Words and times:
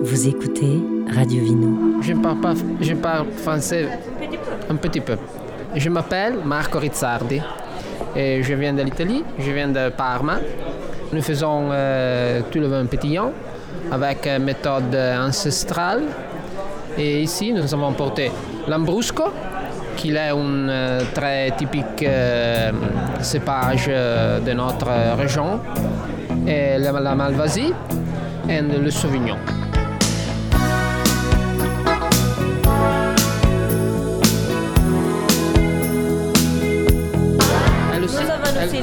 Vous 0.00 0.28
écoutez 0.28 0.80
Radio 1.14 1.42
Vino. 1.42 2.00
Je 2.02 2.12
parle, 2.14 2.40
pas, 2.40 2.54
je 2.80 2.94
parle 2.94 3.26
français 3.32 3.88
un 4.70 4.76
petit 4.76 5.00
peu. 5.00 5.16
Je 5.74 5.88
m'appelle 5.88 6.38
Marco 6.44 6.78
Rizzardi 6.78 7.40
et 8.14 8.42
je 8.42 8.54
viens 8.54 8.72
de 8.72 8.82
l'Italie, 8.82 9.24
je 9.38 9.50
viens 9.50 9.68
de 9.68 9.88
Parma. 9.90 10.38
Nous 11.12 11.22
faisons 11.22 11.68
euh, 11.72 12.42
tout 12.50 12.60
le 12.60 12.68
vin 12.68 12.86
pétillant 12.86 13.32
avec 13.90 14.26
une 14.26 14.44
méthode 14.44 14.94
ancestrale. 14.94 16.02
Et 16.96 17.22
ici, 17.22 17.52
nous 17.52 17.74
avons 17.74 17.92
porté 17.92 18.30
l'ambrusco, 18.66 19.24
qui 19.96 20.12
est 20.12 20.30
un 20.30 20.68
euh, 20.68 21.00
très 21.12 21.50
typique 21.52 22.02
euh, 22.02 22.70
cépage 23.20 23.86
euh, 23.88 24.38
de 24.40 24.52
notre 24.52 24.88
région, 25.16 25.60
et 26.46 26.78
la, 26.78 26.92
la 26.92 27.14
malvasie 27.14 27.72
et 28.48 28.60
le 28.60 28.90
sauvignon. 28.90 29.36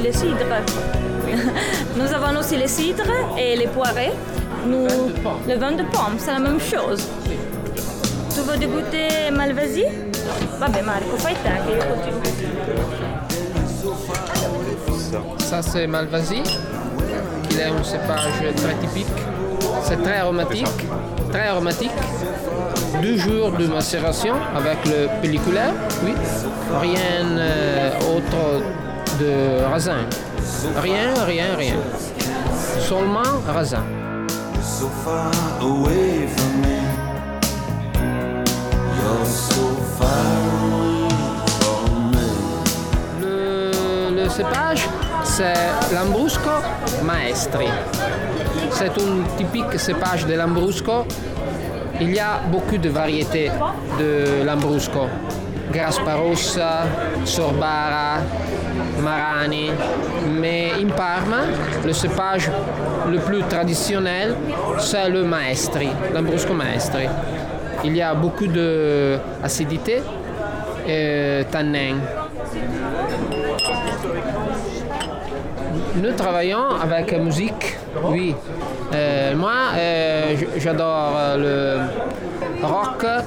Les 0.06 0.12
cidres. 0.12 0.60
Nous 1.96 2.12
avons 2.14 2.38
aussi 2.38 2.56
les 2.56 2.68
cidres 2.68 3.12
et 3.36 3.56
les 3.56 3.66
poirées. 3.66 4.12
Nous, 4.64 4.86
le 5.48 5.54
vin 5.56 5.72
de 5.72 5.82
pomme, 5.94 6.16
c'est 6.18 6.32
la 6.32 6.38
même 6.38 6.60
chose. 6.60 7.02
Tu 8.32 8.40
veux 8.46 8.56
dégoûter 8.56 9.08
Malvasie 9.32 9.86
Vabbè 10.60 10.82
Marco, 10.82 11.16
fai 11.16 11.34
te 11.44 11.52
che 11.64 11.72
io 11.76 11.84
continuo. 11.90 12.20
Ça, 15.38 15.62
c'est 15.62 15.86
Malvasie, 15.86 16.42
qui 17.48 17.58
est 17.58 17.64
un 17.64 17.82
cépage 17.82 18.38
très 18.56 18.74
typique. 18.82 19.18
C'est 19.82 20.02
très 20.02 20.18
aromatique, 20.18 20.66
très 21.30 21.48
aromatique. 21.48 21.98
Deux 23.02 23.16
jours 23.16 23.50
de 23.52 23.66
macération 23.66 24.34
avec 24.54 24.78
le 24.86 25.08
pelliculaire, 25.20 25.74
oui. 26.04 26.14
Rien 26.80 27.38
euh, 27.38 27.90
autre 28.16 28.62
de 29.18 29.64
raisin. 29.72 30.06
Rien, 30.76 31.14
rien, 31.26 31.56
rien. 31.56 31.76
Seulement 32.80 33.42
raisin. 33.46 33.84
so 34.66 34.88
far 35.04 35.30
away 35.60 36.26
from 36.26 36.60
me. 36.60 36.78
You're 38.98 39.24
so 39.24 39.64
far 39.96 40.26
away 40.68 41.08
from 41.60 42.10
me. 42.10 42.28
Le, 43.22 44.22
le 44.22 44.28
cépage, 44.28 44.88
c'est 45.22 45.54
l'Ambrusco 45.94 46.50
Maestri. 47.04 47.68
C'est 48.70 48.90
un 48.98 49.36
typique 49.38 49.78
cépage 49.78 50.26
de 50.26 50.34
l'Ambrusco. 50.34 51.06
Il 52.00 52.12
y 52.12 52.18
a 52.18 52.40
beaucoup 52.50 52.76
de 52.76 52.90
variétés 52.90 53.50
de 53.98 54.44
l'Ambrusco. 54.44 55.06
Grasparossa, 55.72 56.84
Sorbara, 57.24 58.18
Marani. 59.02 59.70
Mais 60.40 60.72
in 60.80 60.88
Parma, 60.88 61.42
le 61.84 61.92
cépage 61.92 62.50
le 63.10 63.18
plus 63.18 63.42
traditionnel, 63.42 64.34
c'est 64.78 65.08
le 65.08 65.24
Maestri, 65.24 65.88
l'Ambrusco 66.12 66.54
Maestri. 66.54 67.06
Il 67.84 67.96
y 67.96 68.02
a 68.02 68.14
beaucoup 68.14 68.46
d'acidité 68.46 70.02
et 70.86 71.44
tanin. 71.50 71.96
Nous 75.96 76.12
travaillons 76.12 76.70
avec 76.82 77.10
la 77.12 77.18
musique, 77.18 77.76
oui. 78.04 78.34
Euh, 78.92 79.34
moi, 79.34 79.52
euh, 79.76 80.34
j'adore 80.58 81.12
euh, 81.16 81.36
le 81.36 82.35
rock 82.62 83.04
euh, 83.04 83.22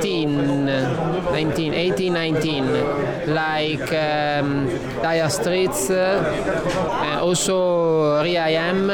19, 0.00 1.54
18, 1.94 2.40
19, 2.40 3.28
like 3.28 3.92
um, 3.92 4.66
Dire 5.02 5.30
Straits, 5.30 5.90
uh, 5.90 7.20
also 7.20 8.18
R.I.M. 8.22 8.92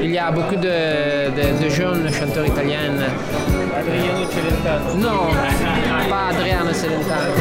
Il 0.00 0.10
y 0.10 0.18
a 0.18 0.30
beaucoup 0.30 0.56
de, 0.56 1.30
de- 1.30 1.64
de 1.64 1.68
jeunes 1.70 2.08
chanteurs 2.12 2.46
italiens. 2.46 2.92
Non, 4.96 5.28
pas 6.10 6.28
Adriano 6.30 6.72
Celentano. 6.72 7.32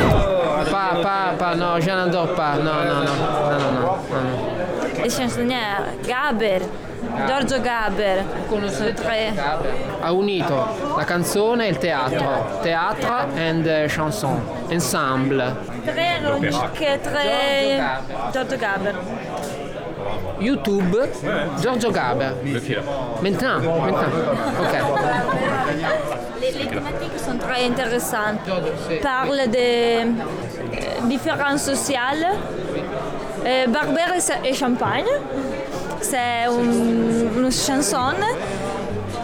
Pas, 0.72 1.02
pas, 1.02 1.34
pas, 1.38 1.56
no, 1.56 1.80
je 1.80 1.88
n'adore 1.90 2.34
pas. 2.36 2.56
Non, 2.58 2.64
non, 2.64 3.03
non, 3.03 3.16
non, 3.20 3.50
non, 3.52 3.59
non, 3.59 3.72
non. 3.81 5.03
Les 5.03 5.09
chansonnières, 5.09 5.84
Gaber, 6.08 6.62
Giorgio 7.25 7.61
Gaber. 7.61 8.23
Conoscete 8.47 8.94
Tre. 8.94 9.33
Ha 10.01 10.11
unito 10.11 10.94
la 10.95 11.03
canzone 11.03 11.66
e 11.66 11.69
il 11.69 11.78
teatro. 11.78 12.59
Teatro 12.61 13.13
and 13.35 13.66
eh, 13.66 13.88
chanson. 13.88 14.41
Ensemble. 14.69 15.55
Très 15.85 16.19
ironique, 16.22 17.00
très... 17.01 17.79
Giorgio 18.31 18.57
Gaber. 18.57 18.95
YouTube, 20.39 20.95
Giorgio 21.59 21.91
Gaber. 21.91 22.33
Maintenant, 23.22 23.59
maintenant. 23.59 24.11
Ok. 24.61 24.73
Les, 26.39 26.51
les 26.51 26.67
thématiques 26.67 27.17
sont 27.17 27.38
très 27.38 27.66
intéressantes. 27.66 28.39
Parle 29.01 29.49
des 29.49 30.05
euh, 30.05 31.07
différences 31.07 31.63
sociales. 31.63 32.28
Euh, 33.45 33.67
Barbère 33.67 34.13
et 34.16 34.19
Sa- 34.19 34.44
et 34.45 34.53
Champagne, 34.53 35.05
c'est 36.01 36.45
une, 36.47 37.06
une 37.47 37.52
chanson 37.53 38.12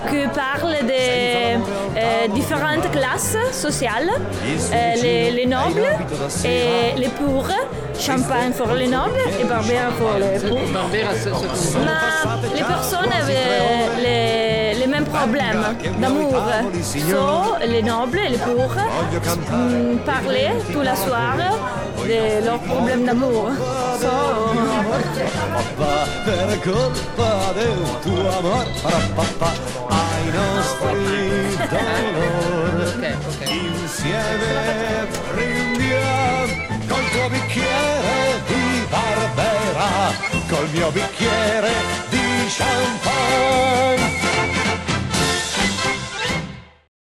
qui 0.09 0.21
parle 0.33 0.75
des 0.85 1.57
euh, 1.57 2.27
différentes 2.33 2.89
classes 2.91 3.35
sociales, 3.51 4.09
Euh, 4.11 5.01
les, 5.03 5.31
les 5.31 5.45
nobles 5.45 5.89
et 6.45 6.97
les 7.01 7.09
pauvres. 7.19 7.59
Champagne 8.07 8.51
pour 8.57 8.71
les 8.81 8.87
nobles 8.87 9.23
et 9.41 9.43
Barbère 9.43 9.91
pour 9.99 10.13
les 10.23 10.39
pauvres. 10.49 10.79
Mais 10.93 11.03
les 12.57 12.63
personnes 12.73 13.13
avaient 13.21 14.01
les, 14.05 14.79
les 14.79 14.87
mêmes 14.93 15.05
problèmes 15.17 15.63
d'amour. 16.01 16.35
So, 16.81 17.55
les 17.73 17.83
nobles 17.83 18.19
et 18.25 18.29
les 18.35 18.41
pauvres 18.49 18.81
mm, 19.51 19.97
parlaient 20.11 20.53
toute 20.71 20.83
la 20.91 20.95
soirée 20.95 21.55
de 22.07 22.43
leurs 22.45 22.59
problèmes 22.59 23.05
d'amour. 23.05 23.51
Per 26.25 26.49
colpa 26.63 27.53
del 27.55 27.81
tuo 28.03 28.29
amor 28.39 28.65
ai 29.89 30.25
nostri 30.37 31.57
dolori 31.73 33.15
insieme 33.49 35.07
prendiamo 35.31 36.53
col 36.87 37.05
tuo 37.11 37.29
bicchiere 37.29 38.41
di 38.47 38.63
Barbera 38.89 39.91
col 40.49 40.69
mio 40.73 40.89
bicchiere 40.91 41.71
di 42.09 42.25
champagne 42.57 44.32